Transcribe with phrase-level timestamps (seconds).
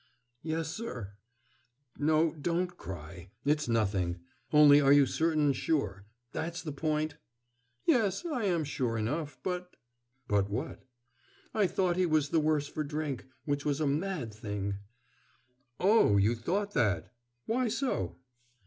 [0.41, 1.13] "Yes, sir...."
[1.99, 3.29] "No, don't cry.
[3.45, 4.21] It's nothing.
[4.51, 7.17] Only are you certain sure that's the point?"
[7.85, 9.75] "Yes, I am sure enough, but"
[10.27, 10.83] "But what?"
[11.53, 14.79] "I thought he was the worse for drink, which was a mad thing."
[15.79, 17.13] "Oh, you thought that.
[17.45, 18.17] Why so?"